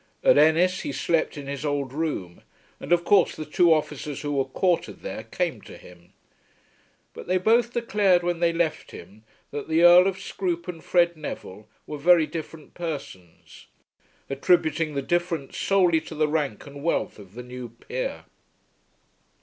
At 0.23 0.35
Ennis 0.35 0.79
he 0.81 0.91
slept 0.91 1.37
in 1.37 1.45
his 1.45 1.63
old 1.63 1.93
room, 1.93 2.41
and 2.79 2.91
of 2.91 3.03
course 3.03 3.35
the 3.35 3.45
two 3.45 3.71
officers 3.71 4.23
who 4.23 4.31
were 4.31 4.45
quartered 4.45 5.01
there 5.01 5.21
came 5.25 5.61
to 5.61 5.77
him. 5.77 6.13
But 7.13 7.27
they 7.27 7.37
both 7.37 7.71
declared 7.73 8.23
when 8.23 8.39
they 8.39 8.51
left 8.51 8.89
him 8.89 9.23
that 9.51 9.69
the 9.69 9.83
Earl 9.83 10.07
of 10.07 10.17
Scroope 10.19 10.67
and 10.67 10.83
Fred 10.83 11.15
Neville 11.15 11.67
were 11.85 11.99
very 11.99 12.25
different 12.25 12.73
persons, 12.73 13.67
attributing 14.27 14.95
the 14.95 15.03
difference 15.03 15.55
solely 15.55 16.01
to 16.01 16.15
the 16.15 16.27
rank 16.27 16.65
and 16.65 16.83
wealth 16.83 17.19
of 17.19 17.35
the 17.35 17.43
new 17.43 17.69
peer. 17.69 18.25